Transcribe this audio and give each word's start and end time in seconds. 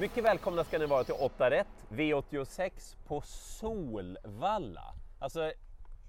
Mycket 0.00 0.24
välkomna 0.24 0.64
ska 0.64 0.78
ni 0.78 0.86
vara 0.86 1.04
till 1.04 1.14
8 1.18 1.50
rätt 1.50 1.66
V86 1.90 2.96
på 3.06 3.20
Solvalla. 3.20 4.94
Alltså 5.18 5.52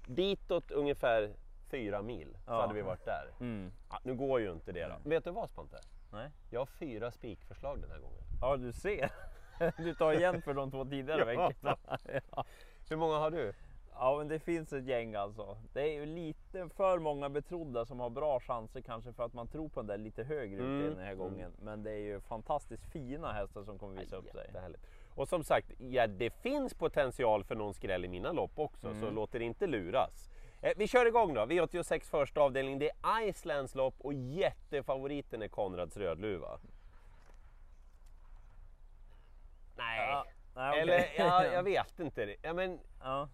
ditåt 0.06 0.70
ungefär 0.70 1.30
fyra 1.70 2.02
mil 2.02 2.36
så 2.44 2.52
Ja. 2.52 2.60
hade 2.60 2.74
vi 2.74 2.82
varit 2.82 3.04
där. 3.04 3.30
Mm. 3.40 3.72
Ja, 3.90 3.98
nu 4.02 4.14
går 4.14 4.40
ju 4.40 4.52
inte 4.52 4.72
det 4.72 4.86
då. 4.88 4.94
Vet 5.10 5.24
du 5.24 5.30
vad 5.30 5.50
Spante? 5.50 5.80
Nej. 6.12 6.30
Jag 6.50 6.60
har 6.60 6.66
fyra 6.66 7.10
spikförslag 7.10 7.80
den 7.80 7.90
här 7.90 7.98
gången. 7.98 8.22
Ja, 8.40 8.56
du 8.56 8.72
ser. 8.72 9.10
Du 9.76 9.94
tar 9.94 10.12
igen 10.12 10.42
för 10.42 10.54
de 10.54 10.70
två 10.70 10.84
tidigare 10.84 11.34
Ja. 11.34 11.48
veckorna. 11.48 11.76
Ja. 12.36 12.44
Hur 12.88 12.96
många 12.96 13.16
har 13.18 13.30
du? 13.30 13.52
Ja, 14.00 14.18
men 14.18 14.28
det 14.28 14.38
finns 14.38 14.72
ett 14.72 14.84
gäng 14.84 15.14
alltså. 15.14 15.56
Det 15.72 15.80
är 15.80 15.92
ju 15.92 16.06
lite 16.06 16.68
för 16.68 16.98
många 16.98 17.28
betrodda 17.28 17.84
som 17.86 18.00
har 18.00 18.10
bra 18.10 18.40
chanser 18.40 18.80
kanske 18.80 19.12
för 19.12 19.24
att 19.24 19.32
man 19.34 19.48
tror 19.48 19.68
på 19.68 19.80
den 19.80 19.86
där 19.86 19.98
lite 19.98 20.22
högre 20.24 20.60
Mm. 20.60 20.66
utdelningen 20.66 20.96
den 20.96 21.06
här 21.06 21.14
gången. 21.14 21.52
Men 21.62 21.82
det 21.82 21.90
är 21.90 21.98
ju 21.98 22.20
fantastiskt 22.20 22.84
fina 22.92 23.32
hästar 23.32 23.64
som 23.64 23.78
kommer 23.78 24.00
visa 24.00 24.16
upp 24.16 24.30
sig. 24.30 24.50
Och 25.14 25.28
som 25.28 25.44
sagt, 25.44 25.72
ja, 25.78 26.06
det 26.06 26.30
finns 26.30 26.74
potential 26.74 27.44
för 27.44 27.54
någon 27.54 27.74
skräll 27.74 28.04
i 28.04 28.08
mina 28.08 28.32
lopp 28.32 28.58
också, 28.58 28.86
Mm. 28.86 29.00
så 29.00 29.10
låt 29.10 29.34
er 29.34 29.40
inte 29.40 29.66
luras. 29.66 30.30
Eh, 30.62 30.72
vi 30.76 30.88
kör 30.88 31.06
igång 31.06 31.34
då, 31.34 31.40
V86 31.46 32.00
första 32.10 32.40
avdelning. 32.40 32.78
Det 32.78 32.90
är 33.02 33.28
Icelands 33.28 33.74
lopp 33.74 33.94
och 33.98 34.12
jättefavoriten 34.14 35.42
är 35.42 35.48
Konrads 35.48 35.96
Rödluva. 35.96 36.58
Nej, 39.76 39.98
Ja, 40.08 40.24
nej, 40.54 40.70
okej. 40.70 40.80
eller 40.82 41.06
ja, 41.18 41.44
jag 41.52 41.62
vet 41.62 42.00
inte. 42.00 42.36
Ja, 42.42 42.52
men, 42.52 42.78
Ja. 43.02 43.28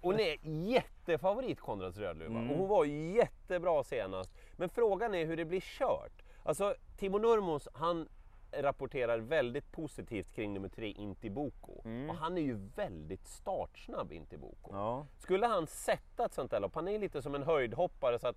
Hon 0.00 0.20
är 0.20 0.36
jättefavorit 0.68 1.60
Konrads 1.60 1.96
Rödluva 1.98 2.38
Mm. 2.38 2.50
och 2.50 2.56
hon 2.58 2.68
var 2.68 2.84
jättebra 2.84 3.84
senast. 3.84 4.32
Men 4.56 4.68
frågan 4.68 5.14
är 5.14 5.26
hur 5.26 5.36
det 5.36 5.44
blir 5.44 5.60
kört. 5.60 6.22
Alltså 6.42 6.74
Timo 6.96 7.18
Nurmos, 7.18 7.68
han 7.74 8.08
rapporterar 8.52 9.18
väldigt 9.18 9.72
positivt 9.72 10.34
kring 10.34 10.54
nummer 10.54 10.68
tre 10.68 10.90
Intiboko. 10.90 11.72
Och 12.10 12.14
han 12.16 12.38
är 12.38 12.42
ju 12.42 12.54
väldigt 12.76 13.26
startsnabb 13.26 14.12
Intiboko. 14.12 14.70
Mm. 14.70 14.82
Ja. 14.82 15.06
Skulle 15.18 15.46
han 15.46 15.66
sätta 15.66 16.24
ett 16.24 16.34
sånt 16.34 16.50
där 16.50 16.60
lopp, 16.60 16.74
han 16.74 16.88
är 16.88 16.98
lite 16.98 17.22
som 17.22 17.34
en 17.34 17.42
höjdhoppare 17.42 18.18
så 18.18 18.28
att 18.28 18.36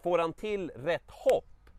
får 0.00 0.18
han 0.18 0.32
till 0.32 0.70
rätt 0.70 1.10
hopp, 1.10 1.70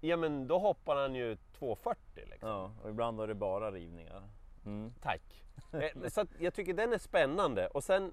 ja 0.00 0.16
men 0.16 0.46
då 0.48 0.58
hoppar 0.58 0.96
han 0.96 1.14
ju 1.14 1.34
2,40 1.34 1.96
liksom. 2.30 2.48
ja, 2.48 2.72
och 2.82 2.90
ibland 2.90 3.18
har 3.20 3.26
det 3.28 3.34
bara 3.34 3.70
rivningar. 3.72 4.22
Mm. 4.66 4.92
Tack. 5.02 5.44
Eh, 5.72 6.08
Så 6.08 6.26
jag 6.38 6.54
tycker 6.54 6.74
den 6.74 6.92
är 6.92 6.98
spännande 6.98 7.66
och 7.68 7.84
sen 7.84 8.12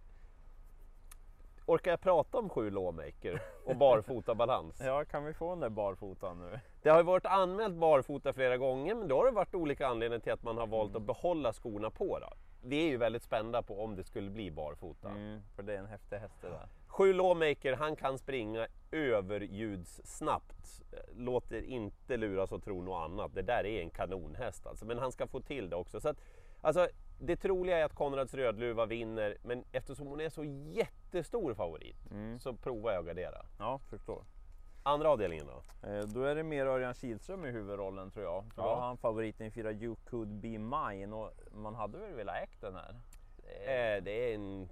orkar 1.67 1.91
jag 1.91 2.01
prata 2.01 2.37
om 2.37 2.49
sju 2.49 2.69
lawmaker 2.69 3.41
och 3.65 3.75
barfota 3.77 4.35
balans. 4.35 4.81
Ja, 4.85 5.05
kan 5.05 5.25
vi 5.25 5.33
få 5.33 5.49
den 5.49 5.59
där 5.59 5.69
barfotan 5.69 6.39
nu? 6.39 6.59
Det 6.81 6.89
har 6.89 6.97
ju 6.97 7.03
varit 7.03 7.25
anmält 7.25 7.75
barfota 7.75 8.33
flera 8.33 8.57
gånger 8.57 8.95
men 8.95 9.07
då 9.07 9.17
har 9.17 9.25
det 9.25 9.31
varit 9.31 9.55
olika 9.55 9.87
anledningar 9.87 10.19
till 10.19 10.33
att 10.33 10.43
man 10.43 10.57
har 10.57 10.67
valt 10.67 10.95
att 10.95 11.01
behålla 11.01 11.53
skorna 11.53 11.89
på. 11.89 12.19
Då. 12.19 12.29
Vi 12.63 12.85
är 12.85 12.89
ju 12.89 12.97
väldigt 12.97 13.23
spända 13.23 13.61
på 13.61 13.83
om 13.83 13.95
det 13.95 14.03
skulle 14.03 14.29
bli 14.29 14.51
barfota. 14.51 15.09
Mm, 15.09 15.41
för 15.55 15.63
det 15.63 15.73
är 15.73 15.79
en 15.79 15.85
häftig 15.85 16.17
häst 16.17 16.35
det 16.41 16.47
där. 16.47 16.67
Sju 16.87 17.13
lawmaker, 17.13 17.73
han 17.73 17.95
kan 17.95 18.17
springa 18.17 18.67
överljudssnabbt. 18.91 20.83
Låter 21.15 21.61
inte 21.61 22.17
luras 22.17 22.51
att 22.51 22.63
tro 22.63 22.81
något 22.81 23.09
annat. 23.09 23.35
Det 23.35 23.41
där 23.41 23.65
är 23.65 23.81
en 23.81 23.89
kanonhäst 23.89 24.67
alltså. 24.67 24.85
Men 24.85 24.99
han 24.99 25.11
ska 25.11 25.27
få 25.27 25.39
till 25.39 25.69
det 25.69 25.75
också. 25.75 25.99
Så 26.01 26.09
att, 26.09 26.17
alltså, 26.61 26.87
det 27.19 27.35
troliga 27.35 27.77
är 27.77 27.83
att 27.83 27.95
Konrads 27.95 28.33
Rödluva 28.33 28.85
vinner, 28.85 29.37
men 29.43 29.63
eftersom 29.71 30.07
hon 30.07 30.21
är 30.21 30.29
så 30.29 30.43
jättestor 30.43 31.53
favorit 31.53 31.97
så 32.39 32.53
provar 32.53 32.91
jag 32.91 32.99
att 32.99 33.05
gardera. 33.05 33.45
Ja, 33.59 33.79
förstår. 33.89 34.23
Andra 34.83 35.09
avdelningen 35.09 35.45
då? 35.47 35.87
Eh, 35.87 36.03
Då 36.03 36.23
är 36.23 36.35
det 36.35 36.43
mer 36.43 36.65
Örjan 36.65 36.93
Kihlström 36.93 37.45
i 37.45 37.51
huvudrollen 37.51 38.11
tror 38.11 38.25
jag. 38.25 38.43
För 38.55 38.61
Ja. 38.61 38.67
Då 38.67 38.75
har 38.75 38.81
han 38.87 38.97
favoriten 38.97 39.47
i 39.47 39.51
fyra 39.51 39.71
You 39.71 39.95
could 40.05 40.27
be 40.29 40.47
mine 40.57 41.13
och 41.15 41.31
man 41.51 41.75
hade 41.75 41.97
väl 41.97 42.13
velat 42.13 42.35
ägt 42.43 42.61
den 42.61 42.75
här. 42.75 42.95
Eh, 43.47 44.03
det 44.03 44.11
är 44.31 44.35
en... 44.35 44.69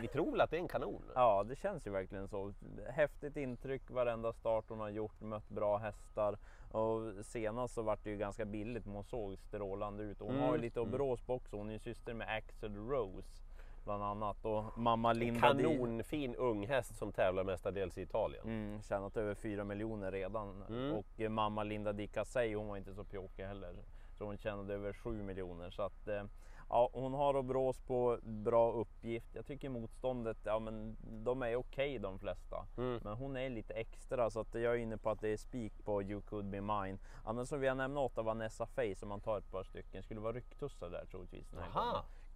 Vi 0.00 0.08
tror 0.08 0.30
väl 0.30 0.40
att 0.40 0.50
det 0.50 0.56
är 0.56 0.60
en 0.60 0.68
kanon? 0.68 1.02
Ja, 1.14 1.44
det 1.48 1.56
känns 1.56 1.86
ju 1.86 1.90
verkligen 1.90 2.28
så. 2.28 2.52
Häftigt 2.88 3.36
intryck 3.36 3.90
varenda 3.90 4.32
start 4.32 4.64
hon 4.68 4.80
har 4.80 4.88
gjort, 4.88 5.20
mött 5.20 5.48
bra 5.48 5.76
hästar. 5.76 6.38
Och 6.72 7.24
senast 7.26 7.74
så 7.74 7.82
vart 7.82 8.04
det 8.04 8.10
ju 8.10 8.16
ganska 8.16 8.44
billigt, 8.44 8.86
men 8.86 8.94
hon 8.94 9.04
såg 9.04 9.38
strålande 9.38 10.02
ut. 10.02 10.20
Hon 10.20 10.30
Mm, 10.30 10.42
har 10.42 10.54
ju 10.56 10.60
lite 10.60 10.80
Åbrås 10.80 11.20
på 11.22 11.34
också, 11.34 11.56
hon 11.56 11.68
är 11.68 11.72
ju 11.72 11.78
syster 11.78 12.14
med 12.14 12.28
Axel 12.28 12.76
Rose 12.76 13.42
bland 13.84 14.02
annat. 14.02 14.44
Och 14.44 14.78
mamma 14.78 15.12
Linda 15.12 15.40
Kanonfin 15.40 16.34
ung 16.34 16.66
häst 16.66 16.96
som 16.96 17.12
tävlar 17.12 17.44
mestadels 17.44 17.98
i 17.98 18.02
Italien. 18.02 18.44
Mm, 18.44 18.82
tjänat 18.82 19.16
över 19.16 19.34
4 19.34 19.64
miljoner 19.64 20.12
redan. 20.12 20.62
Mm. 20.68 20.92
Och 20.92 21.30
mamma 21.30 21.62
Linda 21.64 21.92
Di 21.92 22.06
Casey, 22.06 22.54
hon 22.54 22.68
var 22.68 22.76
inte 22.76 22.94
så 22.94 23.04
pjåkig 23.04 23.42
heller. 23.44 23.74
Så 24.14 24.24
hon 24.24 24.38
tjänade 24.38 24.74
över 24.74 24.92
7 24.92 25.22
miljoner. 25.22 25.70
Så 25.70 25.82
att, 25.82 26.08
eh, 26.08 26.24
ja, 26.68 26.90
hon 26.92 27.14
har 27.14 27.36
Åbrås 27.36 27.80
på 27.80 28.18
bra 28.22 28.72
uppgift. 28.72 29.34
Jag 29.34 29.46
tycker 29.46 29.68
motståndet, 29.68 30.38
ja 30.44 30.58
men 30.58 30.96
de 31.24 31.42
är 31.42 31.56
okej 31.56 31.98
de 31.98 32.18
flesta. 32.18 32.66
Mm. 32.76 33.00
Men 33.04 33.14
hon 33.16 33.36
är 33.36 33.50
lite 33.50 33.74
extra 33.74 34.30
så 34.30 34.40
att 34.40 34.54
jag 34.54 34.74
är 34.74 34.78
inne 34.78 34.96
på 34.96 35.10
att 35.10 35.20
det 35.20 35.28
är 35.28 35.36
spik 35.36 35.84
på 35.84 36.02
You 36.02 36.20
could 36.20 36.46
be 36.46 36.60
mine. 36.60 36.98
Annars 37.24 37.48
så 37.48 37.56
vill 37.56 37.66
jag 37.66 37.76
nämna 37.76 38.00
åtta 38.00 38.22
Vanessa 38.22 38.66
Face 38.66 39.02
om 39.02 39.08
man 39.08 39.20
tar 39.20 39.38
ett 39.38 39.50
par 39.50 39.64
stycken. 39.64 40.02
Skulle 40.02 40.20
vara 40.20 40.32
rycktussar 40.32 40.90
där 40.90 41.04
troligtvis. 41.10 41.50
Den. 41.50 41.62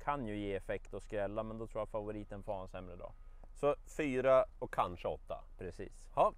Kan 0.04 0.26
ju 0.26 0.36
ge 0.38 0.54
effekt 0.54 0.94
och 0.94 1.02
skrälla 1.02 1.42
men 1.42 1.58
då 1.58 1.66
tror 1.66 1.80
jag 1.80 1.88
favoriten 1.88 2.42
får 2.42 2.52
ha 2.52 2.62
en 2.62 2.68
sämre 2.68 2.96
dag. 2.96 3.12
Så 3.54 3.74
fyra 3.96 4.44
och 4.58 4.72
kanske 4.72 5.08
åtta. 5.08 5.44
Precis. 5.58 6.08
Ja. 6.14 6.32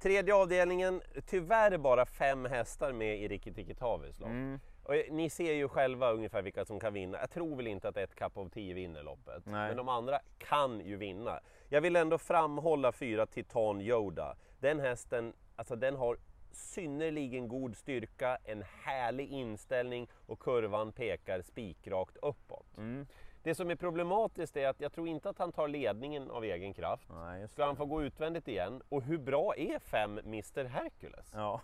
Tredje 0.00 0.34
avdelningen, 0.34 1.02
tyvärr 1.26 1.78
bara 1.78 2.06
fem 2.06 2.44
hästar 2.44 2.92
med 2.92 3.20
i 3.20 3.28
Rikki 3.28 3.52
Tikki 3.52 3.74
Tavis 3.74 4.18
lopp. 4.18 4.28
Mm. 4.28 4.60
Och 4.82 4.94
ni 5.10 5.30
ser 5.30 5.52
ju 5.52 5.68
själva 5.68 6.12
ungefär 6.12 6.42
vilka 6.42 6.64
som 6.64 6.80
kan 6.80 6.92
vinna. 6.92 7.18
Jag 7.18 7.30
tror 7.30 7.56
väl 7.56 7.66
inte 7.66 7.88
att 7.88 7.96
ett 7.96 8.14
Cup 8.14 8.38
of 8.38 8.50
10 8.50 8.74
vinner 8.74 9.02
loppet. 9.02 9.46
Nej. 9.46 9.68
Men 9.68 9.76
de 9.76 9.88
andra 9.88 10.20
kan 10.38 10.80
ju 10.80 10.96
vinna. 10.96 11.40
Jag 11.68 11.80
vill 11.80 11.96
ändå 11.96 12.18
framhålla 12.18 12.92
fyra 12.92 13.26
Titan 13.26 13.80
Yoda. 13.80 14.36
Den 14.60 14.80
hästen, 14.80 15.32
alltså 15.56 15.76
den 15.76 15.96
har 15.96 16.18
synnerligen 16.52 17.48
god 17.48 17.76
styrka, 17.76 18.38
en 18.44 18.64
härlig 18.84 19.28
inställning 19.30 20.08
och 20.26 20.40
kurvan 20.40 20.92
pekar 20.92 21.42
spikrakt 21.42 22.16
uppåt. 22.16 22.76
Mm. 22.76 23.06
Det 23.42 23.54
som 23.54 23.70
är 23.70 23.76
problematiskt 23.76 24.56
är 24.56 24.68
att 24.68 24.80
jag 24.80 24.92
tror 24.92 25.08
inte 25.08 25.28
att 25.30 25.38
han 25.38 25.52
tar 25.52 25.68
ledningen 25.68 26.30
av 26.30 26.44
egen 26.44 26.74
kraft. 26.74 27.08
Nej, 27.10 27.48
Ska 27.48 27.64
han 27.66 27.76
få 27.76 27.86
gå 27.86 28.02
utvändigt 28.02 28.48
igen? 28.48 28.82
Och 28.88 29.02
hur 29.02 29.18
bra 29.18 29.54
är 29.56 29.78
fem 29.78 30.18
Mr 30.18 30.64
Hercules? 30.64 31.32
Ja, 31.34 31.60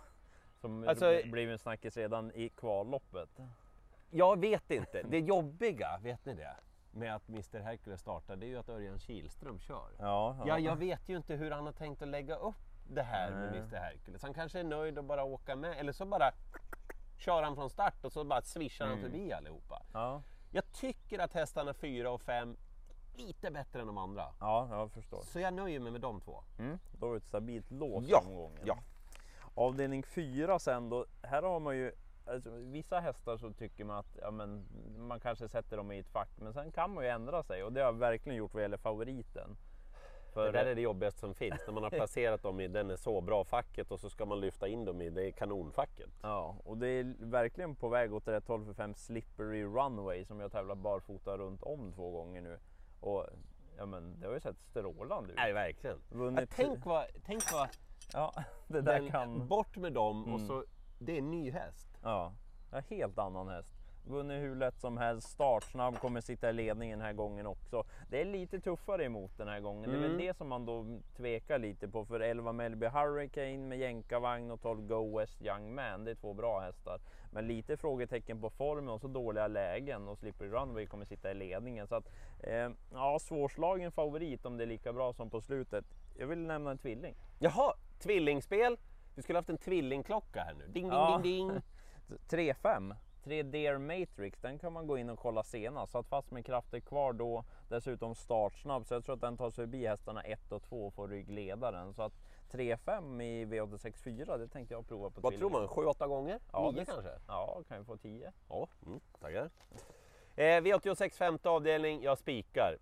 som 0.55 0.87
Alltså- 0.87 1.21
blev 1.25 1.51
en 1.51 1.59
snackis 1.59 1.97
redan 1.97 2.31
i 2.31 2.49
kvalloppet. 2.49 3.29
Jag 4.11 4.39
vet 4.39 4.71
inte. 4.71 5.03
Det 5.03 5.19
jobbiga, 5.19 5.99
vet 6.03 6.25
ni 6.25 6.33
det? 6.33 6.55
Med 6.91 7.15
att 7.15 7.29
Mr 7.29 7.59
Hercules 7.59 7.99
startar, 8.01 8.35
det 8.35 8.45
är 8.45 8.47
ju 8.47 8.57
att 8.57 8.69
Örjan 8.69 8.99
Kihlström 8.99 9.59
kör. 9.59 9.89
Ja, 9.99 10.37
Ja, 10.45 10.59
jag 10.59 10.75
vet 10.75 11.09
ju 11.09 11.17
inte 11.17 11.35
hur 11.35 11.51
han 11.51 11.65
har 11.65 11.73
tänkt 11.73 12.01
att 12.01 12.07
lägga 12.07 12.35
upp 12.35 12.55
det 12.89 13.01
här 13.03 13.31
med 13.31 13.49
Nej. 13.51 13.59
Mr 13.59 13.75
Hercules. 13.77 14.21
Han 14.23 14.33
kanske 14.33 14.59
är 14.59 14.63
nöjd 14.63 14.97
att 14.99 15.05
bara 15.05 15.23
åka 15.23 15.55
med, 15.55 15.77
eller 15.79 15.91
så 15.91 16.05
bara 16.05 16.31
kör 17.17 17.43
han 17.43 17.55
från 17.55 17.69
start 17.69 18.05
och 18.05 18.11
så 18.11 18.23
bara 18.23 18.41
swishar 18.41 18.87
han 18.87 19.01
förbi 19.01 19.33
allihopa. 19.33 19.81
ja, 19.93 20.21
Jag 20.51 20.71
tycker 20.71 21.19
att 21.19 21.33
hästarna 21.33 21.73
4 21.73 22.11
och 22.11 22.21
5 22.21 22.57
lite 23.15 23.51
bättre 23.51 23.81
än 23.81 23.87
de 23.87 23.97
andra. 23.97 24.25
ja, 24.39 24.67
jag 24.71 24.91
förstår. 24.91 25.21
Så 25.21 25.39
jag 25.39 25.53
nöjer 25.53 25.79
mig 25.79 25.91
med 25.91 26.01
de 26.01 26.21
två. 26.21 26.43
Mm. 26.59 26.79
Då 26.99 27.05
har 27.05 27.11
vi 27.11 27.17
ett 27.17 27.25
stabilt 27.27 27.71
lås 27.71 28.05
Ja, 28.07 28.23
omgången. 28.27 28.59
ja. 28.65 28.77
Avdelning 29.55 30.03
4 30.03 30.59
sen 30.59 30.89
då, 30.89 31.05
här 31.21 31.43
har 31.43 31.59
man 31.59 31.77
ju 31.77 31.91
Alltså, 32.25 32.49
vissa 32.51 32.99
hästar 32.99 33.37
så 33.37 33.53
tycker 33.53 33.83
man 33.85 33.97
att 33.97 34.17
ja, 34.21 34.31
men, 34.31 34.65
man 34.97 35.19
kanske 35.19 35.47
sätter 35.49 35.77
dem 35.77 35.91
i 35.91 35.99
ett 35.99 36.09
fack 36.09 36.29
men 36.35 36.53
sen 36.53 36.71
kan 36.71 36.93
man 36.93 37.03
ju 37.03 37.09
ändra 37.09 37.43
sig 37.43 37.63
och 37.63 37.73
det 37.73 37.79
har 37.79 37.85
jag 37.85 37.93
verkligen 37.93 38.37
gjort 38.37 38.53
vad 38.53 38.63
gäller 38.63 38.77
favoriten. 38.77 39.57
För, 40.37 40.45
Det 40.45 40.51
där 40.59 40.65
är 40.65 40.75
det 40.75 40.81
jobbigaste 40.81 41.19
som 41.19 41.33
finns, 41.35 41.61
när 41.67 41.73
man 41.73 41.83
har 41.83 41.89
placerat 41.99 42.41
dem 42.43 42.59
i 42.59 42.67
den 42.67 42.91
är 42.91 42.95
så 42.95 43.21
bra 43.21 43.43
facket 43.43 43.91
och 43.91 43.99
så 43.99 44.09
ska 44.09 44.25
man 44.25 44.39
lyfta 44.39 44.67
in 44.67 44.85
dem 44.85 45.01
i 45.01 45.09
det 45.09 45.31
kanonfacket. 45.31 46.09
Ja, 46.21 46.55
och 46.63 46.77
det 46.77 46.87
är 46.87 47.15
verkligen 47.19 47.75
på 47.75 47.89
väg 47.89 48.13
åt 48.13 48.27
rätt 48.27 48.47
håll 48.47 48.65
för 48.65 48.73
fem 48.73 48.93
Slippery 48.95 49.63
Runway 49.63 50.25
som 50.25 50.39
jag 50.39 50.51
tävlat 50.51 50.77
barfota 50.77 51.37
runt 51.37 51.63
om 51.63 51.91
två 51.93 52.11
gånger 52.11 52.41
nu. 52.41 52.59
Och 52.99 53.25
ja, 53.77 53.85
men 53.85 54.19
det 54.19 54.27
har 54.27 54.33
ju 54.33 54.39
sett 54.39 54.59
strålande 54.59 55.29
ut. 55.33 55.35
Nej, 55.37 55.53
verkligen. 55.53 55.97
Vunnit- 56.09 56.39
Ja, 56.41 56.45
tänk, 56.55 56.85
vad, 56.85 57.05
tänk 57.25 57.51
vad 57.53 57.67
Ja, 58.13 58.33
det 58.67 58.81
där 58.81 58.99
den, 58.99 59.09
kan... 59.11 59.35
Mm. 59.35 59.47
bort 59.47 59.77
med 59.77 59.93
dem 59.93 60.33
och 60.33 60.41
så, 60.41 60.63
det 60.99 61.13
är 61.13 61.17
en 61.17 61.31
ny 61.31 61.51
häst. 61.51 61.87
Ja, 62.03 62.33
en 62.71 62.83
helt 62.89 63.17
annan 63.17 63.47
häst. 63.47 63.76
Vunnit 64.07 64.41
hur 64.43 64.55
lätt 64.55 64.79
som 64.79 64.97
helst, 64.97 65.29
startsnabb, 65.29 65.99
kommer 65.99 66.21
sitta 66.21 66.49
i 66.49 66.53
ledningen 66.53 66.99
den 66.99 67.05
här 67.05 67.13
gången 67.13 67.47
också. 67.47 67.83
Det 68.09 68.21
är 68.21 68.25
lite 68.25 68.59
tuffare 68.59 69.03
emot 69.05 69.37
den 69.37 69.47
här 69.47 69.59
gången. 69.59 69.89
Det 69.91 69.95
är 69.97 70.01
väl 70.01 70.11
Mm. 70.11 70.25
det 70.25 70.37
som 70.37 70.47
man 70.47 70.65
då 70.65 70.85
tvekar 71.17 71.59
lite 71.59 71.87
på. 71.87 72.05
För 72.05 72.19
11 72.19 72.51
Melby 72.51 72.85
Hurricane 72.87 73.57
med 73.57 73.77
jänkarvagn 73.79 74.51
och 74.51 74.61
12 74.61 74.81
Go 74.87 75.17
West 75.19 75.41
Young 75.41 75.75
Man, 75.75 76.03
det 76.05 76.11
är 76.11 76.15
två 76.15 76.33
bra 76.33 76.59
hästar. 76.59 76.99
Men 77.31 77.47
lite 77.47 77.77
frågetecken 77.77 78.41
på 78.41 78.49
formen 78.49 78.89
och 78.89 79.01
så 79.01 79.07
dåliga 79.07 79.47
lägen 79.47 80.07
och 80.07 80.17
Slippery 80.17 80.49
Runway 80.49 80.85
kommer 80.85 81.05
sitta 81.05 81.31
i 81.31 81.33
ledningen. 81.33 81.87
Så 81.87 81.95
att, 81.95 82.09
eh, 82.43 82.69
ja, 82.93 83.17
svårslagen 83.21 83.91
favorit 83.91 84.45
om 84.45 84.57
det 84.57 84.63
är 84.63 84.67
lika 84.67 84.93
bra 84.93 85.13
som 85.13 85.29
på 85.29 85.41
slutet. 85.41 85.85
Jag 86.15 86.27
vill 86.27 86.39
nämna 86.39 86.71
en 86.71 86.77
tvilling. 86.77 87.15
Jaha, 87.39 87.73
tvillingspel. 87.99 88.77
Vi 89.15 89.21
skulle 89.21 89.39
haft 89.39 89.49
en 89.49 89.57
tvillingklocka 89.57 90.41
här 90.43 90.53
nu. 90.53 90.63
Ding, 90.67 90.73
ding, 90.73 90.91
Ja. 90.91 91.19
ding, 91.23 91.47
ding. 91.49 91.61
3-5. 92.29 92.95
3 93.27 93.43
Deer 93.43 93.77
Matrix, 93.77 94.39
den 94.41 94.59
kan 94.59 94.73
man 94.73 94.87
gå 94.87 94.97
in 94.97 95.09
och 95.09 95.19
kolla 95.19 95.43
senast. 95.43 95.91
Satt 95.91 96.07
fast 96.07 96.31
med 96.31 96.45
krafter 96.45 96.79
kvar 96.79 97.13
då, 97.13 97.43
dessutom 97.69 98.15
startsnabb. 98.15 98.85
Så 98.85 98.93
jag 98.93 99.05
tror 99.05 99.15
att 99.15 99.21
den 99.21 99.37
tar 99.37 99.49
sig 99.49 99.55
förbi 99.63 99.87
hästarna 99.87 100.21
1 100.21 100.51
och 100.51 100.63
2 100.63 100.87
och 100.87 100.93
får 100.93 101.07
ryggledaren. 101.07 101.93
Så 101.93 102.01
att 102.03 102.13
3-5 102.51 103.21
i 103.21 103.45
V864, 103.45 104.37
det 104.37 104.47
tänkte 104.47 104.73
jag 104.73 104.87
prova 104.87 105.09
på 105.09 105.21
Vad 105.21 105.37
tror 105.37 105.49
man? 105.49 105.67
7-8 105.67 106.07
gånger? 106.07 106.39
Ja, 106.51 106.71
9 106.71 106.79
det- 106.79 106.85
kanske? 106.85 107.11
Ja, 107.27 107.61
kan 107.67 107.77
ju 107.77 107.83
få 107.83 107.97
10. 107.97 108.31
Ja, 108.49 108.67
mm, 108.85 108.99
tackar. 109.21 109.49
Eh, 110.35 110.61
V86 110.61 111.17
femte 111.17 111.49
avdelning, 111.49 112.03
jag 112.03 112.17
spikar. 112.17 112.77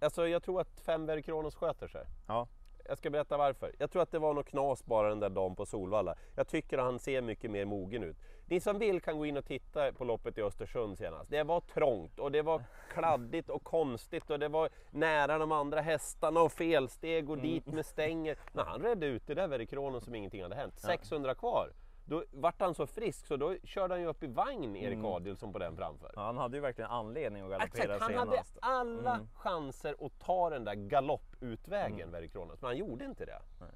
Alltså 0.00 0.28
jag 0.28 0.42
tror 0.42 0.60
att 0.60 0.80
fem 0.80 1.22
Kronos 1.22 1.54
sköter 1.54 1.88
sig. 1.88 2.06
Ja. 2.26 2.48
Jag 2.88 2.98
ska 2.98 3.10
berätta 3.10 3.36
varför. 3.36 3.72
Jag 3.78 3.90
tror 3.90 4.02
att 4.02 4.10
det 4.10 4.18
var 4.18 4.34
något 4.34 4.46
knas 4.46 4.84
bara 4.84 5.08
den 5.08 5.20
där 5.20 5.28
dagen 5.28 5.56
på 5.56 5.66
Solvalla. 5.66 6.14
Jag 6.34 6.48
tycker 6.48 6.78
att 6.78 6.84
han 6.84 6.98
ser 6.98 7.22
mycket 7.22 7.50
mer 7.50 7.64
mogen 7.64 8.02
ut. 8.02 8.16
Ni 8.46 8.60
som 8.60 8.78
vill 8.78 9.00
kan 9.00 9.18
gå 9.18 9.26
in 9.26 9.36
och 9.36 9.44
titta 9.44 9.92
på 9.92 10.04
loppet 10.04 10.38
i 10.38 10.42
Östersund 10.42 10.98
senast. 10.98 11.30
Det 11.30 11.42
var 11.42 11.60
trångt 11.60 12.18
och 12.18 12.32
det 12.32 12.42
var 12.42 12.62
kladdigt 12.92 13.50
och 13.50 13.64
konstigt 13.64 14.30
och 14.30 14.38
det 14.38 14.48
var 14.48 14.68
nära 14.90 15.38
de 15.38 15.52
andra 15.52 15.80
hästarna 15.80 16.40
och 16.40 16.52
felsteg 16.52 17.30
och 17.30 17.38
dit 17.38 17.66
med 17.66 17.86
stänger. 17.86 18.38
När 18.52 18.64
han 18.64 18.82
redde 18.82 19.06
ut 19.06 19.26
det 19.26 19.34
där 19.34 19.48
Verikronos 19.48 20.04
som 20.04 20.14
ingenting 20.14 20.42
hade 20.42 20.56
hänt. 20.56 20.78
600 20.78 21.34
kvar. 21.34 21.72
Då 22.08 22.24
vart 22.30 22.60
han 22.60 22.74
så 22.74 22.86
frisk 22.86 23.26
så 23.26 23.36
då 23.36 23.56
körde 23.64 23.94
han 23.94 24.00
ju 24.00 24.06
upp 24.06 24.22
i 24.22 24.26
vagn 24.26 24.76
Erik 24.76 24.98
Adielsson 25.04 25.52
på 25.52 25.58
den 25.58 25.76
framför. 25.76 26.12
Ja, 26.16 26.22
han 26.22 26.36
hade 26.38 26.56
ju 26.56 26.60
verkligen 26.60 26.90
anledning 26.90 27.42
att 27.42 27.50
galoppera 27.50 27.94
Exakt, 27.94 28.02
han 28.02 28.14
hade 28.14 28.30
senast. 28.30 28.58
alla 28.62 29.14
Mm. 29.14 29.28
chanser 29.34 29.94
att 30.06 30.18
ta 30.18 30.50
den 30.50 30.64
där 30.64 30.74
galopputvägen, 30.74 32.08
mm. 32.14 32.28
Kronos, 32.28 32.60
men 32.62 32.68
han 32.68 32.76
gjorde 32.76 33.04
inte 33.04 33.24
det. 33.24 33.42
Nej. 33.60 33.70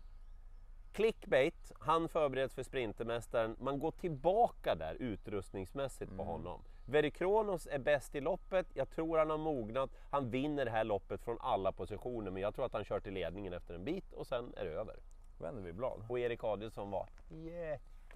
Clickbait, 0.93 1.73
han 1.79 2.09
förbereds 2.09 2.55
för 2.55 2.63
Sprintermästaren. 2.63 3.57
Man 3.61 3.79
går 3.79 3.91
tillbaka 3.91 4.75
där 4.75 4.95
utrustningsmässigt 4.95 6.09
på 6.17 6.23
Mm. 6.23 6.27
honom. 6.27 6.63
Verikronos 6.87 7.67
är 7.67 7.79
bäst 7.79 8.15
i 8.15 8.21
loppet, 8.21 8.67
jag 8.75 8.91
tror 8.91 9.19
han 9.19 9.31
har 9.31 9.39
mognat. 9.39 9.91
Han 10.11 10.31
vinner 10.31 10.65
det 10.65 10.71
här 10.71 10.85
loppet 10.85 11.23
från 11.23 11.39
alla 11.41 11.73
positioner, 11.73 12.31
men 12.31 12.43
jag 12.43 12.55
tror 12.55 12.65
att 12.67 12.73
han 12.73 12.85
kör 12.85 13.01
till 13.01 13.13
ledningen 13.15 13.53
efter 13.53 13.75
en 13.75 13.85
bit 13.85 14.13
och 14.13 14.27
sen 14.27 14.55
är 14.57 14.65
det 14.65 14.71
över. 14.71 14.97
Vänder 15.39 15.63
vi 15.63 15.73
blad. 15.73 16.05
Och 16.09 16.19
Erik 16.19 16.45
Adielsson 16.45 16.91
var 16.91 17.09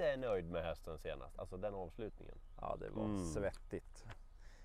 jättenöjd 0.04 0.50
med 0.50 0.64
hästen 0.64 0.98
senast, 0.98 1.38
alltså 1.38 1.56
den 1.56 1.74
avslutningen. 1.74 2.34
Ja, 2.60 2.76
det 2.80 2.90
var 2.90 3.04
Mm. 3.04 3.24
svettigt. 3.24 4.04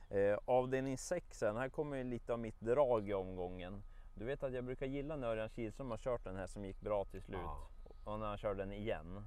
Eh, 0.09 0.37
avdelning 0.45 0.97
6, 0.97 1.41
här 1.41 1.69
kommer 1.69 1.97
ju 1.97 2.03
lite 2.03 2.33
av 2.33 2.39
mitt 2.39 2.59
drag 2.61 3.09
i 3.09 3.13
omgången. 3.13 3.83
Du 4.15 4.25
vet 4.25 4.43
att 4.43 4.53
jag 4.53 4.63
brukar 4.63 4.85
gilla 4.85 5.15
när 5.15 5.27
Örjan 5.27 5.49
Kihlström 5.49 5.91
har 5.91 5.97
kört 5.97 6.23
den 6.23 6.35
här 6.35 6.47
som 6.47 6.65
gick 6.65 6.81
bra 6.81 7.05
till 7.05 7.21
slut. 7.21 7.39
Ja. 7.43 7.67
Och 8.11 8.19
när 8.19 8.27
han 8.27 8.37
kör 8.37 8.55
den 8.55 8.71
igen. 8.71 9.25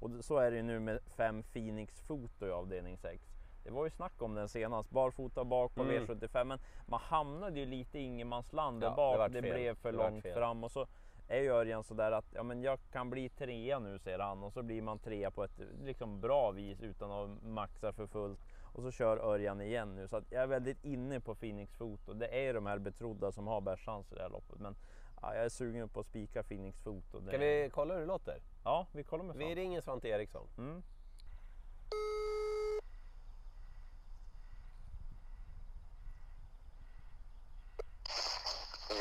Och 0.00 0.10
det- 0.10 0.22
så 0.22 0.36
är 0.38 0.50
det 0.50 0.56
ju 0.56 0.62
nu 0.62 0.80
med 0.80 1.00
fem 1.16 1.42
Phoenix 1.42 2.00
Foto 2.00 2.46
i 2.46 2.50
avdelning 2.50 2.96
6. 2.98 3.22
Det 3.64 3.70
var 3.70 3.84
ju 3.84 3.90
snack 3.90 4.22
om 4.22 4.34
den 4.34 4.48
senast, 4.48 4.90
barfota 4.90 5.44
bak 5.44 5.74
på 5.74 5.82
Mm. 5.82 5.94
V75 6.06 6.44
men 6.48 6.58
man 6.86 7.00
hamnade 7.00 7.60
ju 7.60 7.66
lite 7.66 7.98
i 7.98 8.02
ingenmansland 8.02 8.82
Ja, 8.82 8.88
där 8.88 8.90
det 8.90 8.96
bak. 8.96 9.32
Det, 9.32 9.42
fel. 9.42 9.52
blev 9.52 9.74
för 9.74 9.92
Det 9.92 9.98
långt 9.98 10.24
fram 10.34 10.64
och 10.64 10.70
så 10.70 10.86
är 11.30 11.40
ju 11.40 11.50
Örjan 11.50 11.84
sådär 11.84 12.12
att 12.12 12.24
ja, 12.34 12.42
men 12.42 12.62
jag 12.62 12.78
kan 12.92 13.10
bli 13.10 13.28
trea 13.28 13.78
nu 13.78 13.98
säger 13.98 14.18
han 14.18 14.42
och 14.42 14.52
så 14.52 14.62
blir 14.62 14.82
man 14.82 14.98
trea 14.98 15.30
på 15.30 15.44
ett 15.44 15.58
liksom 15.82 16.20
bra 16.20 16.50
vis 16.50 16.82
utan 16.82 17.10
att 17.10 17.42
maxa 17.42 17.92
för 17.92 18.06
fullt. 18.06 18.40
Och 18.72 18.82
så 18.82 18.90
kör 18.90 19.16
Örjan 19.16 19.60
igen 19.60 19.94
nu 19.94 20.08
så 20.08 20.16
att 20.16 20.24
jag 20.30 20.42
är 20.42 20.46
väldigt 20.46 20.84
inne 20.84 21.20
på 21.20 21.34
Phoenix 21.34 21.74
Foto. 21.74 22.12
Det 22.12 22.26
är 22.26 22.42
ju 22.42 22.52
de 22.52 22.66
här 22.66 22.78
betrodda 22.78 23.32
som 23.32 23.46
har 23.46 23.60
bäst 23.60 23.82
chans 23.82 24.12
i 24.12 24.14
det 24.14 24.22
här 24.22 24.28
loppet 24.28 24.58
men 24.58 24.76
ja, 25.22 25.34
jag 25.34 25.44
är 25.44 25.48
sugen 25.48 25.88
på 25.88 26.00
att 26.00 26.06
spika 26.06 26.42
Phoenix 26.42 26.78
Foto. 26.82 27.20
Det... 27.20 27.28
Ska 27.28 27.38
vi 27.38 27.70
kolla 27.72 27.94
hur 27.94 28.00
det 28.00 28.06
låter? 28.06 28.42
Ja, 28.64 28.86
vi 28.92 29.04
kollar 29.04 29.24
med 29.24 29.36
Vi 29.36 29.44
fan. 29.44 29.54
ringer 29.54 29.80
Svante 29.80 30.08
Eriksson. 30.08 30.48
Mm. 30.58 30.82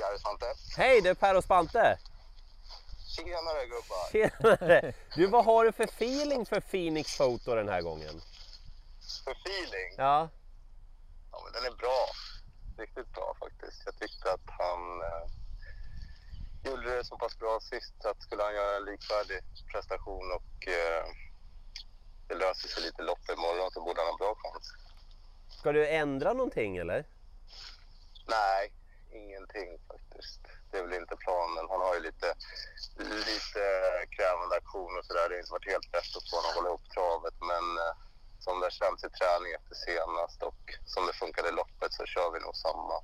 Ja, 0.01 0.09
det 0.09 0.15
är 0.15 0.17
Svante. 0.17 0.45
Hej, 0.77 1.01
det 1.01 1.09
är 1.09 1.15
Per 1.15 1.37
och 1.37 1.43
Spante! 1.43 1.97
Tjenare 3.25 3.65
gubbar! 3.65 4.11
Tjenare! 4.11 4.93
Du, 5.15 5.27
vad 5.27 5.45
har 5.45 5.65
du 5.65 5.71
för 5.71 5.83
feeling 5.83 6.45
för 6.45 6.59
Phoenix 6.59 7.17
Photo 7.17 7.55
den 7.55 7.69
här 7.69 7.81
gången? 7.81 8.21
För 9.23 9.31
feeling? 9.31 9.95
Ja, 9.97 10.29
Ja, 11.31 11.41
men 11.43 11.53
den 11.53 11.71
är 11.71 11.77
bra. 11.77 12.05
Riktigt 12.77 13.13
bra 13.13 13.35
faktiskt. 13.39 13.81
Jag 13.85 13.95
tyckte 13.99 14.31
att 14.33 14.47
han 14.47 15.01
eh, 15.01 15.25
gjorde 16.71 16.95
det 16.95 17.03
så 17.05 17.17
pass 17.17 17.39
bra 17.39 17.59
sist 17.59 18.05
att 18.05 18.21
skulle 18.21 18.43
han 18.43 18.53
göra 18.55 18.77
en 18.77 18.85
likvärdig 18.85 19.39
prestation 19.71 20.31
och 20.31 20.67
eh, 20.67 21.05
det 22.27 22.35
löser 22.35 22.67
sig 22.67 22.83
lite 22.83 23.01
lopp 23.01 23.29
imorgon 23.29 23.71
så 23.71 23.81
borde 23.81 24.01
han 24.01 24.09
ha 24.11 24.17
bra 24.17 24.35
chans. 24.35 24.71
ska 25.59 25.71
du 25.71 25.87
ändra 25.87 26.33
någonting 26.33 26.77
eller? 26.77 27.05
Nej, 28.27 28.73
ingenting 29.11 29.79
faktiskt. 29.87 30.41
Det 30.69 30.77
är 30.77 30.83
väl 30.87 31.01
inte 31.03 31.15
planen. 31.25 31.63
Han 31.73 31.81
har 31.85 31.93
ju 31.97 32.01
lite, 32.09 32.27
lite 33.29 33.63
krävande 34.15 34.53
aktioner 34.61 34.97
och 34.99 35.07
sådär. 35.09 35.25
Det 35.29 35.35
har 35.35 35.43
inte 35.43 35.57
varit 35.57 35.73
helt 35.73 35.89
lätt 35.95 36.11
att 36.17 36.29
få 36.29 36.35
honom 36.37 36.49
att 36.49 36.57
hålla 36.57 36.69
ihop 36.71 36.87
travet 36.95 37.37
men 37.51 37.65
eh, 37.83 37.93
som 38.45 38.55
det 38.63 38.71
känns 38.79 38.99
i 39.07 39.09
träning 39.19 39.51
efter 39.59 39.75
senast 39.87 40.39
och 40.49 40.61
som 40.93 41.01
det 41.07 41.13
funkade 41.23 41.47
i 41.49 41.51
loppet 41.61 41.91
så 41.97 42.03
kör 42.13 42.29
vi 42.33 42.39
nog 42.39 42.55
samma 42.55 42.95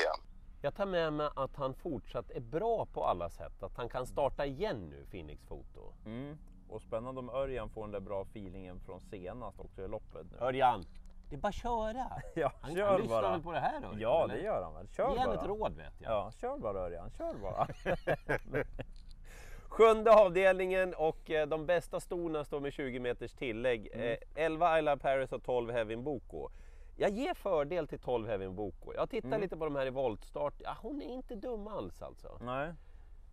igen. 0.00 0.20
Jag 0.62 0.74
tar 0.74 0.86
med 0.86 1.12
mig 1.12 1.30
att 1.36 1.56
han 1.56 1.74
fortsatt 1.74 2.30
är 2.30 2.40
bra 2.40 2.86
på 2.86 3.04
alla 3.04 3.30
sätt, 3.30 3.62
att 3.62 3.76
han 3.76 3.88
kan 3.88 4.06
starta 4.06 4.46
igen 4.46 4.88
nu, 4.88 5.06
Phoenix 5.10 5.42
Photo. 5.48 5.94
Mm. 6.04 6.38
Och 6.68 6.82
spännande 6.82 7.18
om 7.18 7.30
Örjan 7.30 7.70
får 7.70 7.82
den 7.82 7.90
där 7.90 8.00
bra 8.00 8.22
feelingen 8.22 8.80
från 8.80 9.00
senast 9.00 9.60
också 9.60 9.82
i 9.82 9.88
loppet 9.88 10.26
nu. 10.30 10.38
Örjan, 10.40 10.86
det 11.28 11.36
är 11.36 11.40
bara 11.40 11.48
att 11.48 11.54
köra! 11.54 12.06
Ja, 12.34 12.52
Han, 12.60 12.74
kör 12.74 12.86
han 12.86 13.00
lyssnar 13.00 13.22
bara. 13.22 13.30
väl 13.30 13.42
på 13.42 13.52
det 13.52 13.60
här 13.60 13.76
Örjan? 13.76 13.98
Ja, 14.00 14.24
eller? 14.24 14.34
det 14.34 14.40
gör 14.42 14.62
han 14.62 14.74
väl. 14.74 14.88
Kör 14.88 15.10
Ge 15.10 15.24
bara. 15.24 15.34
ett 15.34 15.46
råd 15.46 15.76
vet 15.76 15.92
jag. 16.00 16.12
Ja, 16.12 16.30
kör 16.40 16.58
bara 16.58 16.78
Örjan, 16.78 17.10
kör 17.10 17.34
bara. 17.34 17.66
Sjunde 19.68 20.12
avdelningen 20.14 20.94
och 20.94 21.30
eh, 21.30 21.46
de 21.46 21.66
bästa 21.66 22.00
stona 22.00 22.44
står 22.44 22.60
med 22.60 22.72
20 22.72 23.00
meters 23.00 23.32
tillägg. 23.32 23.88
Mm. 23.92 24.10
Eh, 24.10 24.16
11 24.44 24.78
I 24.78 24.82
Love 24.82 24.96
Paris 24.96 25.32
och 25.32 25.42
12 25.42 25.70
Heavy 25.72 25.96
Boko. 25.96 26.48
Jag 26.96 27.10
ger 27.10 27.34
fördel 27.34 27.88
till 27.88 27.98
12 27.98 28.28
Heavy 28.28 28.48
Boko. 28.48 28.92
Jag 28.94 29.10
tittar 29.10 29.28
Mm. 29.28 29.40
lite 29.40 29.56
på 29.56 29.64
de 29.64 29.76
här 29.76 29.86
i 29.86 29.90
voltstart. 29.90 30.54
Ja, 30.58 30.76
hon 30.82 31.02
är 31.02 31.06
inte 31.14 31.34
dum 31.34 31.66
alls 31.68 32.02
alltså. 32.02 32.38
Nej, 32.40 32.72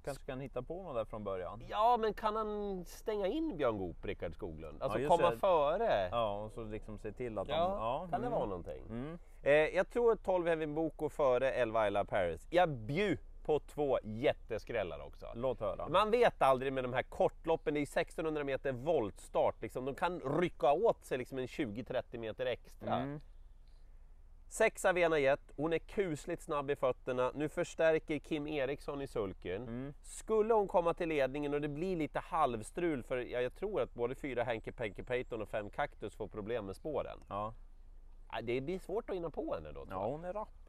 kanske 0.04 0.26
kan 0.26 0.40
hitta 0.40 0.62
på 0.62 0.84
något 0.84 0.96
där 0.96 1.06
från 1.06 1.24
början. 1.24 1.64
Ja, 1.70 1.98
men 1.98 2.14
kan 2.14 2.36
han 2.36 2.86
stänga 2.86 3.28
in 3.28 3.58
Björn 3.58 3.78
Goop, 3.78 4.06
Rickard 4.06 4.34
Skoglund? 4.34 4.84
Alltså 4.84 5.00
just 5.00 5.10
komma 5.10 5.30
det. 5.30 5.38
före? 5.38 6.10
Ja, 6.12 6.36
och 6.38 6.52
så 6.52 6.64
liksom 6.64 6.98
se 6.98 7.12
till 7.12 7.38
att 7.38 7.48
Ja, 7.48 7.56
han... 7.56 7.72
Ja, 7.72 8.07
kan 8.12 8.22
det 8.22 8.28
mm. 8.28 8.40
vara 8.40 8.50
någonting? 8.50 8.81
Mm. 8.90 9.19
Eh, 9.44 9.52
jag 9.52 9.90
tror 9.90 10.16
12 10.16 10.48
Heavy 10.48 10.66
Boko 10.66 11.10
före 11.10 11.52
11 11.52 11.88
I 11.88 11.92
Love 11.92 12.06
Paris. 12.06 12.48
Jag 12.50 12.69
bjuder 12.69 13.33
på 13.44 13.60
två 13.60 14.00
jätteskrällar 14.04 15.06
också. 15.06 15.28
Låt 15.36 15.60
höra. 15.60 15.90
Man 15.90 16.12
vet 16.12 16.42
aldrig 16.42 16.74
med 16.74 16.83
de 16.83 16.94
här 16.94 17.04
kortloppen, 17.04 17.74
det 17.74 17.80
är 17.80 17.81
1600 17.81 18.44
meter 18.44 18.72
voltstart, 18.72 19.62
liksom. 19.62 19.86
de 19.86 19.95
kan 19.95 20.19
rycka 20.19 20.72
åt 20.72 21.06
sig 21.06 21.18
liksom 21.18 21.38
en 21.38 21.45
20-30 21.45 22.18
meter 22.18 22.45
extra. 22.45 22.95
Mm. 22.95 23.22
Sex 24.54 24.86
Avena 24.86 25.19
Jet, 25.19 25.52
hon 25.56 25.74
är 25.74 25.78
kusligt 25.78 26.42
snabb 26.42 26.72
i 26.72 26.76
fötterna, 26.76 27.31
nu 27.36 27.50
förstärker 27.50 28.19
Kim 28.19 28.48
Eriksson 28.48 29.02
i 29.02 29.07
sulken. 29.07 29.62
Mm. 29.62 29.94
Skulle 30.02 30.54
hon 30.54 30.68
komma 30.68 30.94
till 30.94 31.10
ledningen 31.10 31.54
och 31.54 31.62
det 31.62 31.68
blir 31.68 31.95
lite 31.95 32.19
halvstrul, 32.19 33.04
för 33.04 33.18
ja, 33.18 33.42
jag 33.42 33.56
tror 33.56 33.81
att 33.81 33.94
både 33.94 34.16
fyra 34.16 34.44
Henke 34.44 34.72
Penke 34.72 35.04
Peyton 35.04 35.42
och 35.42 35.50
fem 35.50 35.69
Cactus 35.69 36.16
får 36.16 36.28
problem 36.28 36.66
med 36.66 36.76
spåren. 36.76 37.19
Ja. 37.30 37.54
Ja, 38.31 38.42
Det 38.42 38.62
blir 38.62 38.80
svårt 38.80 39.10
att 39.10 39.16
hinna 39.16 39.30
på 39.30 39.54
henne 39.54 39.72
då. 39.72 39.88
ja, 39.90 40.06
hon 40.07 40.26
är 40.26 40.33
rapp. 40.33 40.63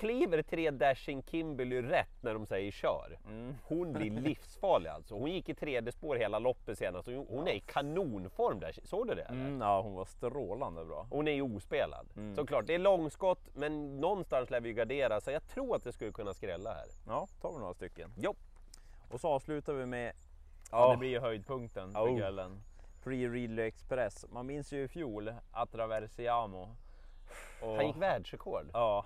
Kliver 0.00 0.42
tre 0.42 0.70
Dashing 0.70 1.22
Kimberly 1.22 1.82
rätt 1.82 2.22
när 2.22 2.34
de 2.34 2.46
säger 2.46 2.70
kör. 2.70 3.18
Mm. 3.26 3.54
Hon 3.64 3.92
blir 3.92 4.10
livsfarlig 4.20 4.88
alltså. 4.90 5.14
Hon 5.14 5.30
gick 5.30 5.48
i 5.48 5.54
tredje 5.54 5.92
spår 5.92 6.16
hela 6.16 6.38
loppet 6.38 6.78
senast 6.78 7.08
och 7.08 7.14
hon 7.14 7.48
är 7.48 7.52
i 7.52 7.60
kanonform 7.60 8.60
där. 8.60 8.74
Såg 8.84 9.06
du 9.08 9.14
det? 9.14 9.22
Mm, 9.22 9.60
ja, 9.60 9.80
hon 9.82 9.94
var 9.94 10.04
strålande 10.04 10.84
bra. 10.84 11.06
Hon 11.10 11.28
är 11.28 11.32
ju 11.32 11.42
ospelad. 11.42 12.06
Mm. 12.16 12.34
Såklart, 12.36 12.66
det 12.66 12.74
är 12.74 12.78
långskott 12.78 13.48
men 13.54 14.00
någonstans 14.00 14.50
lär 14.50 14.60
vi 14.60 14.68
ju 14.68 14.74
gardera 14.74 15.20
så 15.20 15.30
jag 15.30 15.48
tror 15.48 15.76
att 15.76 15.84
det 15.84 15.92
skulle 15.92 16.12
kunna 16.12 16.34
skrälla 16.34 16.72
här. 16.72 16.86
Ja, 17.06 17.26
tar 17.40 17.52
vi 17.52 17.58
några 17.58 17.74
stycken. 17.74 18.12
Jo. 18.16 18.34
Och 19.10 19.20
så 19.20 19.28
avslutar 19.28 19.72
vi 19.72 19.86
med, 19.86 20.12
ja. 20.70 20.90
Det 20.90 20.96
blir 20.96 21.08
ju 21.10 21.20
höjdpunkten 21.20 21.92
för 21.92 22.00
Oh. 22.12 22.18
kvällen. 22.18 22.62
Free 23.02 23.28
Ridley 23.28 23.66
Express. 23.66 24.26
Man 24.30 24.46
minns 24.46 24.72
ju 24.72 24.82
i 24.84 24.88
fjol, 24.88 25.32
Attraversiamo. 25.52 26.68
Och, 27.62 27.76
Han 27.76 27.86
gick 27.86 27.96
världsrekord. 27.96 28.70
Ja, 28.72 29.04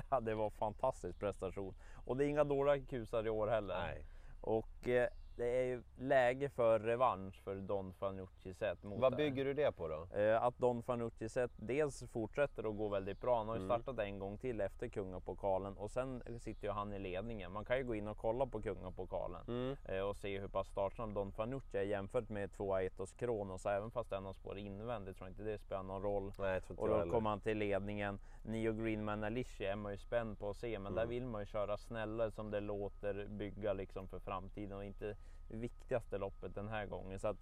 det 0.22 0.34
var 0.34 0.50
fantastisk 0.50 1.18
prestation. 1.18 1.74
Och 2.04 2.16
det 2.16 2.24
är 2.24 2.28
inga 2.28 2.44
dåliga 2.44 2.86
kusar 2.86 3.26
i 3.26 3.30
år 3.30 3.48
heller. 3.48 3.78
Nej. 3.78 4.06
Och 4.40 4.88
eh, 4.88 5.08
det 5.36 5.58
är 5.58 5.64
ju 5.64 5.82
läge 5.98 6.48
för 6.48 6.80
revansch 6.80 7.42
för 7.44 7.56
Don 7.56 7.92
Fanucci 7.92 8.54
sett 8.54 8.82
mot 8.82 9.00
Vad 9.00 9.16
bygger 9.16 9.44
du 9.44 9.54
det 9.54 9.72
på 9.72 9.88
då? 9.88 10.06
Eh, 10.18 10.42
att 10.42 10.58
Don 10.58 10.82
Fanucci 10.82 11.28
sett 11.28 11.50
dels 11.56 12.02
fortsätter 12.12 12.70
att 12.70 12.76
gå 12.76 12.88
väldigt 12.88 13.20
bra. 13.20 13.38
Han 13.38 13.48
har 13.48 13.56
ju 13.56 13.62
Mm. 13.62 13.80
startat 13.82 13.98
en 14.06 14.18
gång 14.18 14.38
till 14.38 14.60
efter 14.60 14.88
kungapokalen 14.88 15.76
och 15.76 15.90
sen 15.90 16.22
sitter 16.40 16.66
ju 16.68 16.72
han 16.72 16.92
i 16.92 16.98
ledningen. 16.98 17.52
Man 17.52 17.64
kan 17.64 17.76
ju 17.78 17.84
gå 17.84 17.94
in 17.94 18.08
och 18.08 18.16
kolla 18.16 18.46
på 18.46 18.62
kungapokalen 18.62 19.42
Mm. 19.48 19.76
eh, 19.84 20.00
och 20.00 20.16
se 20.16 20.38
hur 20.40 20.48
pass 20.48 20.68
startsnabb 20.68 21.14
Don 21.14 21.32
Fanucci 21.32 21.78
är 21.78 21.82
jämfört 21.82 22.28
med 22.28 22.52
två 22.52 22.74
Aetos 22.74 23.12
Kronos. 23.12 23.66
Även 23.66 23.90
fast 23.90 24.10
den 24.10 24.24
har 24.24 24.32
spår 24.32 24.58
invändigt 24.58 25.16
tror 25.16 25.28
jag 25.28 25.32
inte 25.32 25.42
det 25.42 25.58
spelar 25.58 25.82
någon 25.82 26.02
roll. 26.02 26.32
Nej, 26.38 26.52
jag 26.52 26.62
tror 26.64 26.72
inte 26.74 26.82
Och 26.82 26.88
då 26.88 26.98
heller. 26.98 27.12
kommer 27.12 27.30
han 27.30 27.40
till 27.40 27.58
ledningen. 27.58 28.18
Nio 28.44 28.72
Greenman 28.72 29.24
Alicia 29.24 29.72
är 29.72 29.76
man 29.76 29.92
ju 29.92 29.98
spänd 29.98 30.38
på 30.38 30.50
att 30.50 30.56
se, 30.56 30.78
men 30.78 30.94
där 30.94 31.02
Mm. 31.02 31.10
vill 31.10 31.26
man 31.26 31.42
ju 31.42 31.46
köra 31.46 31.76
snällare 31.76 32.30
som 32.30 32.50
det 32.50 32.60
låter 32.60 33.26
bygga 33.26 33.72
liksom 33.72 34.08
för 34.08 34.18
framtiden 34.18 34.76
och 34.78 34.84
inte 34.84 35.16
viktigaste 35.48 36.18
loppet 36.18 36.54
den 36.54 36.68
här 36.68 36.86
gången. 36.86 37.18
Så 37.18 37.28
att 37.28 37.36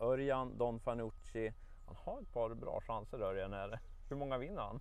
Örjan, 0.00 0.58
Don 0.58 0.80
Fanucci, 0.80 1.52
han 1.86 1.96
har 2.04 2.20
ett 2.22 2.32
par 2.32 2.54
bra 2.54 2.80
chanser 2.80 3.20
Örjan 3.22 3.52
är 3.52 3.68
det. 3.68 3.80
Hur 4.08 4.16
många 4.16 4.38
vinner 4.38 4.62
han? 4.62 4.80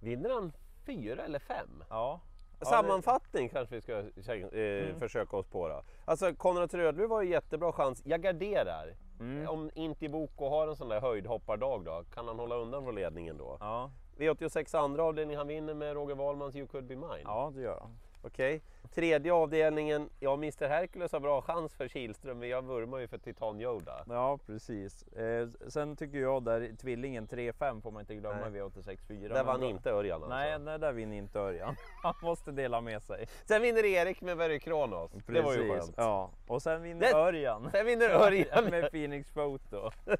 Vinner 0.00 0.30
han 0.30 0.52
fyra 0.86 1.24
eller 1.24 1.38
fem? 1.38 1.84
Ja. 1.90 2.20
Ja, 2.60 2.66
Sammanfattning 2.66 3.48
kanske 3.48 3.74
vi 3.74 3.80
ska 3.80 3.92
eh, 3.98 4.84
Mm. 4.88 4.98
försöka 5.00 5.36
oss 5.36 5.46
på 5.46 5.68
då. 5.68 5.82
Alltså 6.04 6.34
Konrad 6.34 6.74
Rödby 6.74 7.06
var 7.06 7.22
ju 7.22 7.30
jättebra 7.30 7.72
chans. 7.72 8.02
Jag 8.04 8.22
garderar. 8.22 8.86
det- 8.86 8.96
Mm. 9.24 9.48
Om 9.48 9.70
inte 9.74 10.08
Boko 10.08 10.48
har 10.48 10.68
en 10.68 10.76
sån 10.76 10.88
där 10.88 11.00
höjdhoppardag 11.00 11.84
då, 11.84 12.04
kan 12.14 12.28
han 12.28 12.38
hålla 12.38 12.54
undan 12.54 12.84
från 12.84 12.94
ledningen 12.94 13.36
då? 13.38 13.56
Ja, 13.60 13.90
V86 14.16 14.74
andra 14.78 15.04
avdelning, 15.04 15.36
han 15.36 15.46
vinner 15.46 15.74
med 15.74 15.94
Roger 15.94 16.14
Wahlmans 16.14 16.56
You 16.56 16.66
could 16.66 16.86
be 16.86 16.96
mine. 16.96 17.20
ja, 17.24 17.52
det 17.54 17.62
gör 17.62 17.80
han. 17.80 17.98
Okej. 18.22 18.62
Tredje 18.94 19.32
avdelningen, 19.32 20.08
ja 20.20 20.34
Mr 20.34 20.68
Hercules 20.68 21.12
har 21.12 21.20
bra 21.20 21.42
chans 21.42 21.74
för 21.74 21.88
Kihlström, 21.88 22.38
men 22.38 22.48
jag 22.48 22.64
vurmar 22.64 22.98
ju 22.98 23.08
för 23.08 23.18
Titan 23.18 23.60
Yoda. 23.60 24.04
Ja, 24.08 24.38
precis. 24.46 25.02
Eh, 25.02 25.48
sen 25.68 25.96
tycker 25.96 26.18
jag 26.18 26.42
där 26.42 26.70
tvillingen 26.80 27.26
3-5 27.28 27.80
får 27.82 27.90
man 27.90 28.00
inte 28.00 28.14
glömma 28.14 28.48
Nej. 28.48 28.58
i 28.58 28.62
V86 28.62 28.98
4. 29.08 29.34
Där 29.34 29.44
vann 29.44 29.62
inte 29.62 29.90
Örjan 29.90 30.14
alltså. 30.22 30.28
Nej, 30.36 30.58
nej, 30.58 30.78
där 30.78 30.92
vinner 30.92 31.16
inte 31.16 31.38
Örjan. 31.38 31.76
Han 32.02 32.14
måste 32.22 32.50
dela 32.52 32.80
med 32.80 33.02
sig. 33.02 33.26
Sen 33.44 33.62
vinner 33.62 33.84
Erik 33.84 34.20
med 34.20 34.36
Very 34.36 34.58
Kronos. 34.60 35.10
Det 35.26 35.40
var 35.40 35.52
ju 35.52 35.58
Precis, 35.58 35.84
skönt. 35.84 35.94
Ja, 35.96 36.30
och 36.46 36.62
sen 36.62 36.82
vinner 36.82 37.00
Det- 37.00 37.12
Örjan. 37.16 37.70
Sen 37.72 37.86
vinner 37.86 38.08
Örjan. 38.26 38.64
med 38.64 38.90
Phoenix 38.90 39.28
Photo. 39.30 39.90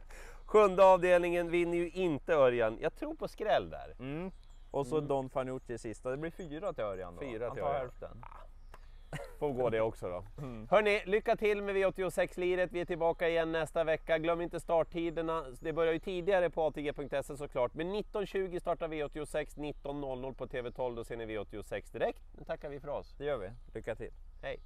Sjunde 0.47 0.85
avdelningen 0.85 1.51
vinner 1.51 1.79
ju 1.79 1.91
inte 1.91 2.35
Örjan. 2.35 2.79
Jag 2.81 2.95
tror 2.95 3.15
på 3.15 3.29
skräll 3.29 3.71
där. 3.71 3.95
Mm. 3.99 4.31
Och 4.73 4.87
så 4.87 5.01
Don 5.01 5.31
Fanucci 5.31 5.79
sista. 5.79 6.11
Det 6.11 6.17
blir 6.17 6.31
fyra 6.31 6.73
till 6.73 6.85
Örjan 6.85 7.15
då. 7.15 7.21
Fyra 7.21 7.47
Han 7.47 7.55
till 7.55 7.63
tar 7.63 7.71
Örjan. 7.71 7.81
hälften. 7.83 8.25
Får 9.39 9.53
gå 9.53 9.71
det 9.71 9.81
också 9.81 10.09
då. 10.09 10.25
Mm. 10.39 10.69
Hörni, 10.71 11.03
lycka 11.07 11.37
till 11.37 11.63
med 11.63 11.77
V86-liret. 11.77 12.73
Vi 12.73 12.81
är 12.81 12.85
tillbaka 12.85 13.29
igen 13.29 13.53
nästa 13.53 13.85
vecka. 13.85 14.19
Glöm 14.19 14.41
inte 14.41 14.61
starttiderna. 14.61 15.45
Det 15.61 15.73
börjar 15.73 15.93
ju 15.93 15.99
tidigare 15.99 16.51
på 16.51 16.63
ATG.se 16.63 17.37
såklart. 17.37 17.75
Men 17.75 17.95
19.20 17.95 18.61
startar 18.61 18.89
V86, 18.89 19.59
19.00 19.59 20.35
på 20.35 20.47
TV12. 20.47 20.97
Då 20.97 21.05
ser 21.05 21.17
ni 21.17 21.27
V86 21.27 21.93
direkt. 21.93 22.23
Nu 22.39 22.45
tackar 22.45 22.69
vi 22.69 22.81
för 22.81 22.89
oss. 22.89 23.15
Det 23.19 23.25
gör 23.25 23.39
vi. 23.39 23.51
Lycka 23.75 23.95
till. 23.95 24.11
Hej! 24.43 24.61